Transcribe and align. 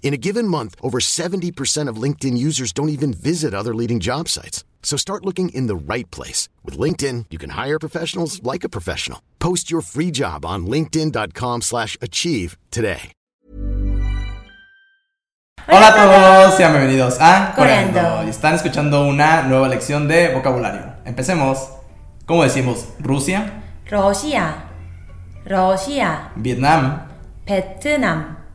In 0.00 0.14
a 0.14 0.16
given 0.16 0.48
month, 0.48 0.74
over 0.80 1.00
70% 1.00 1.90
of 1.90 2.02
LinkedIn 2.02 2.38
users 2.38 2.72
don't 2.72 2.88
even 2.88 3.12
visit 3.12 3.52
other 3.52 3.74
leading 3.74 4.00
job 4.00 4.28
sites. 4.28 4.64
So 4.82 4.96
start 4.96 5.26
looking 5.26 5.50
in 5.50 5.66
the 5.66 5.76
right 5.76 6.10
place. 6.10 6.48
With 6.64 6.78
LinkedIn, 6.78 7.26
you 7.28 7.36
can 7.36 7.50
hire 7.50 7.78
professionals 7.78 8.42
like 8.42 8.64
a 8.64 8.70
professional. 8.70 9.20
Post 9.38 9.70
your 9.70 9.82
free 9.82 10.10
job 10.10 10.46
on 10.46 10.66
linkedin.com 10.66 11.60
slash 11.60 11.98
achieve 12.00 12.56
today. 12.70 13.12
Hola 15.70 15.88
a 15.88 15.92
todos, 15.92 16.56
sean 16.56 16.72
bienvenidos 16.72 17.18
a 17.20 17.52
Coreando. 17.54 18.24
Y 18.24 18.30
están 18.30 18.54
escuchando 18.54 19.06
una 19.06 19.42
nueva 19.42 19.68
lección 19.68 20.08
de 20.08 20.32
vocabulario. 20.32 20.94
Empecemos. 21.04 21.68
¿Cómo 22.24 22.42
decimos? 22.42 22.86
Rusia. 23.00 23.62
Rusia. 23.90 24.64
Rusia. 25.44 26.32
Vietnam. 26.36 27.02
Vietnam. 27.44 28.47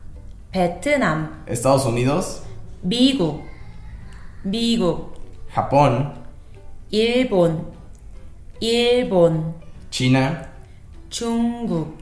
베트남, 0.53 1.43
Estados 1.47 1.85
Unidos, 1.85 2.43
미국, 2.81 3.43
미국, 4.43 5.13
Japón, 5.53 6.13
일본, 6.91 7.71
일본, 8.59 9.53
China, 9.91 10.45
중국, 11.09 11.97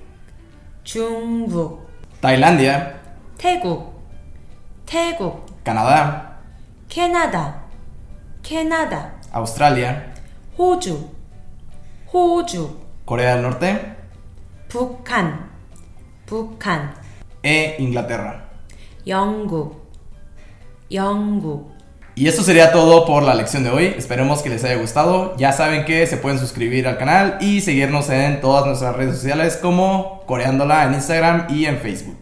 중국, 0.83 1.88
Tailandia, 2.21 2.93
태국, 3.38 3.93
태국, 4.85 5.45
Canadá, 5.63 6.38
캐나다, 6.89 7.61
캐나다, 8.41 9.11
Australia, 9.33 10.13
호주, 10.57 11.09
호주, 12.13 12.88
Corea 13.05 13.35
del 13.35 13.45
Norte 13.45 13.97
북한, 14.67 15.49
북한, 16.25 16.93
e 17.43 17.75
Inglaterra. 17.80 18.49
영국, 19.05 19.73
영국. 20.89 21.77
Y 22.16 22.27
esto 22.27 22.41
sería 22.41 22.71
todo 22.71 23.05
por 23.05 23.21
la 23.21 23.35
lección 23.35 23.63
de 23.63 23.69
hoy. 23.69 23.85
Esperemos 23.95 24.41
que 24.41 24.49
les 24.49 24.63
haya 24.63 24.77
gustado. 24.77 25.38
Ya 25.38 25.53
saben 25.53 25.85
que 25.85 26.07
se 26.07 26.17
pueden 26.17 26.39
suscribir 26.39 26.88
al 26.88 26.97
canal 26.97 27.38
y 27.39 27.61
seguirnos 27.61 28.09
en 28.09 28.41
todas 28.41 28.66
nuestras 28.66 28.95
redes 28.95 29.16
sociales 29.16 29.57
como 29.61 30.23
Coreándola 30.25 30.85
en 30.85 30.95
Instagram 30.95 31.45
y 31.49 31.66
en 31.66 31.77
Facebook. 31.77 32.17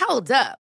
Hold 0.00 0.32
up. 0.32 0.63